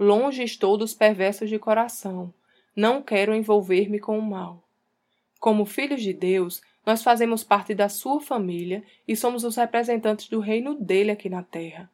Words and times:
Longe 0.00 0.42
estou 0.42 0.76
dos 0.76 0.94
perversos 0.94 1.50
de 1.50 1.58
coração. 1.58 2.32
Não 2.74 3.02
quero 3.02 3.34
envolver-me 3.34 4.00
com 4.00 4.18
o 4.18 4.22
mal. 4.22 4.62
Como 5.38 5.66
filhos 5.66 6.00
de 6.00 6.12
Deus, 6.12 6.62
nós 6.84 7.02
fazemos 7.02 7.44
parte 7.44 7.74
da 7.74 7.88
sua 7.88 8.20
família 8.20 8.82
e 9.06 9.14
somos 9.14 9.44
os 9.44 9.56
representantes 9.56 10.28
do 10.28 10.40
reino 10.40 10.74
dele 10.74 11.10
aqui 11.10 11.28
na 11.28 11.42
terra. 11.42 11.90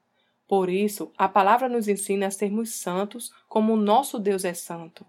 Por 0.46 0.70
isso, 0.70 1.12
a 1.18 1.28
palavra 1.28 1.68
nos 1.68 1.88
ensina 1.88 2.28
a 2.28 2.30
sermos 2.30 2.74
santos 2.74 3.32
como 3.48 3.74
o 3.74 3.76
nosso 3.76 4.18
Deus 4.18 4.44
é 4.44 4.54
santo. 4.54 5.04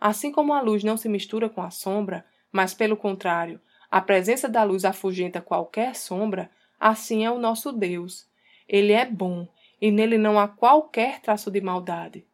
Assim 0.00 0.32
como 0.32 0.52
a 0.52 0.60
luz 0.60 0.82
não 0.82 0.96
se 0.96 1.08
mistura 1.08 1.48
com 1.48 1.62
a 1.62 1.70
sombra, 1.70 2.26
mas 2.50 2.74
pelo 2.74 2.96
contrário, 2.96 3.60
a 3.90 4.00
presença 4.00 4.48
da 4.48 4.62
luz 4.64 4.84
afugenta 4.84 5.40
qualquer 5.40 5.94
sombra, 5.94 6.50
assim 6.78 7.24
é 7.24 7.30
o 7.30 7.38
nosso 7.38 7.72
Deus. 7.72 8.26
Ele 8.68 8.92
é 8.92 9.06
bom 9.06 9.48
e 9.84 9.90
nele 9.90 10.16
não 10.16 10.40
há 10.40 10.48
qualquer 10.48 11.20
traço 11.20 11.50
de 11.50 11.60
maldade. 11.60 12.24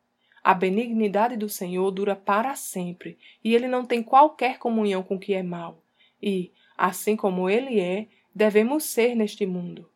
A 0.41 0.55
benignidade 0.55 1.37
do 1.37 1.49
Senhor 1.49 1.91
dura 1.91 2.15
para 2.15 2.55
sempre, 2.55 3.19
e 3.43 3.57
ele 3.57 3.66
não 3.66 3.85
tem 3.85 4.05
qualquer 4.05 4.57
comunhão 4.57 5.02
com 5.02 5.16
o 5.16 5.19
que 5.19 5.35
é 5.35 5.43
mal. 5.43 5.83
E, 6.23 6.52
assim 6.79 7.16
como 7.16 7.51
ele 7.51 7.80
é, 7.80 8.07
devemos 8.33 8.85
ser 8.85 9.16
neste 9.16 9.47
mundo. 9.47 9.91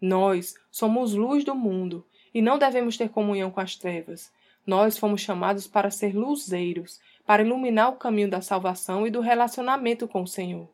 Nós 0.00 0.54
somos 0.70 1.12
luz 1.12 1.42
do 1.42 1.52
mundo 1.52 2.06
e 2.32 2.40
não 2.40 2.56
devemos 2.56 2.96
ter 2.96 3.08
comunhão 3.08 3.50
com 3.50 3.58
as 3.58 3.74
trevas. 3.74 4.32
Nós 4.64 4.96
fomos 4.96 5.20
chamados 5.20 5.66
para 5.66 5.90
ser 5.90 6.14
luzeiros, 6.14 7.00
para 7.26 7.42
iluminar 7.42 7.88
o 7.88 7.96
caminho 7.96 8.30
da 8.30 8.40
salvação 8.40 9.04
e 9.04 9.10
do 9.10 9.20
relacionamento 9.20 10.06
com 10.06 10.22
o 10.22 10.28
Senhor 10.28 10.68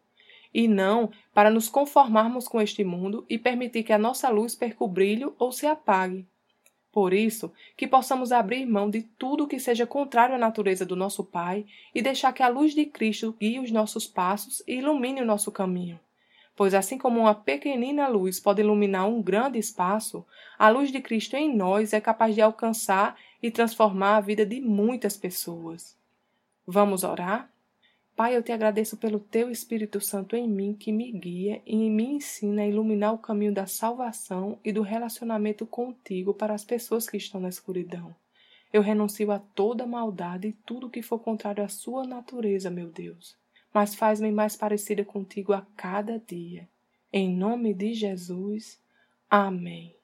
e 0.56 0.66
não 0.66 1.10
para 1.34 1.50
nos 1.50 1.68
conformarmos 1.68 2.48
com 2.48 2.58
este 2.62 2.82
mundo 2.82 3.26
e 3.28 3.38
permitir 3.38 3.82
que 3.82 3.92
a 3.92 3.98
nossa 3.98 4.30
luz 4.30 4.54
perca 4.54 4.82
o 4.82 4.88
brilho 4.88 5.34
ou 5.38 5.52
se 5.52 5.66
apague. 5.66 6.26
Por 6.96 7.12
isso, 7.12 7.52
que 7.76 7.86
possamos 7.86 8.32
abrir 8.32 8.64
mão 8.64 8.88
de 8.88 9.02
tudo 9.02 9.46
que 9.46 9.58
seja 9.58 9.86
contrário 9.86 10.34
à 10.34 10.38
natureza 10.38 10.86
do 10.86 10.96
nosso 10.96 11.22
Pai 11.22 11.66
e 11.94 12.00
deixar 12.00 12.32
que 12.32 12.42
a 12.42 12.48
luz 12.48 12.74
de 12.74 12.86
Cristo 12.86 13.36
guie 13.38 13.60
os 13.60 13.70
nossos 13.70 14.06
passos 14.06 14.62
e 14.66 14.76
ilumine 14.76 15.20
o 15.20 15.24
nosso 15.26 15.52
caminho. 15.52 16.00
Pois 16.56 16.72
assim 16.72 16.96
como 16.96 17.20
uma 17.20 17.34
pequenina 17.34 18.08
luz 18.08 18.40
pode 18.40 18.62
iluminar 18.62 19.06
um 19.06 19.20
grande 19.20 19.58
espaço, 19.58 20.24
a 20.58 20.70
luz 20.70 20.90
de 20.90 21.02
Cristo 21.02 21.36
em 21.36 21.54
nós 21.54 21.92
é 21.92 22.00
capaz 22.00 22.34
de 22.34 22.40
alcançar 22.40 23.14
e 23.42 23.50
transformar 23.50 24.16
a 24.16 24.20
vida 24.22 24.46
de 24.46 24.58
muitas 24.58 25.18
pessoas. 25.18 25.94
Vamos 26.66 27.04
orar? 27.04 27.50
Pai, 28.16 28.34
eu 28.34 28.42
te 28.42 28.50
agradeço 28.50 28.96
pelo 28.96 29.20
teu 29.20 29.50
Espírito 29.50 30.00
Santo 30.00 30.34
em 30.34 30.48
mim 30.48 30.72
que 30.72 30.90
me 30.90 31.12
guia 31.12 31.60
e 31.66 31.76
me 31.90 32.02
ensina 32.02 32.62
a 32.62 32.66
iluminar 32.66 33.12
o 33.12 33.18
caminho 33.18 33.52
da 33.52 33.66
salvação 33.66 34.58
e 34.64 34.72
do 34.72 34.80
relacionamento 34.80 35.66
contigo 35.66 36.32
para 36.32 36.54
as 36.54 36.64
pessoas 36.64 37.06
que 37.06 37.18
estão 37.18 37.38
na 37.38 37.50
escuridão. 37.50 38.16
Eu 38.72 38.80
renuncio 38.80 39.30
a 39.30 39.38
toda 39.38 39.86
maldade 39.86 40.48
e 40.48 40.52
tudo 40.52 40.88
que 40.88 41.02
for 41.02 41.18
contrário 41.18 41.62
à 41.62 41.68
sua 41.68 42.06
natureza, 42.06 42.70
meu 42.70 42.88
Deus. 42.88 43.36
Mas 43.72 43.94
faz-me 43.94 44.32
mais 44.32 44.56
parecida 44.56 45.04
contigo 45.04 45.52
a 45.52 45.66
cada 45.76 46.18
dia. 46.18 46.66
Em 47.12 47.28
nome 47.28 47.74
de 47.74 47.92
Jesus. 47.92 48.80
Amém. 49.28 49.94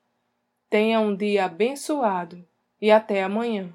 Tenha 0.69 1.01
um 1.01 1.17
dia 1.17 1.47
abençoado 1.47 2.47
e 2.79 2.91
até 2.91 3.23
amanhã. 3.23 3.75